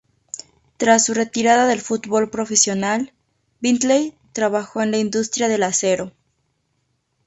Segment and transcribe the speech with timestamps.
[0.77, 3.13] Tras su retirada del fútbol profesional,
[3.61, 6.11] Bentley trabajó en la industria del acero.